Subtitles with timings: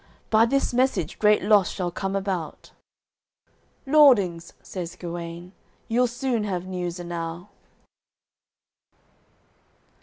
[0.31, 2.71] By this message great loss shall come about."
[3.85, 5.51] "Lordings," says Guene,
[5.87, 7.49] "You'll soon have news enow."